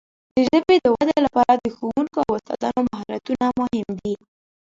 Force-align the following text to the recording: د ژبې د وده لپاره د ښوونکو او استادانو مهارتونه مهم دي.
د 0.35 0.37
ژبې 0.49 0.75
د 0.81 0.85
وده 0.95 1.15
لپاره 1.25 1.53
د 1.57 1.65
ښوونکو 1.75 2.17
او 2.25 2.31
استادانو 2.37 2.81
مهارتونه 2.89 3.45
مهم 3.59 3.89
دي. 4.01 4.13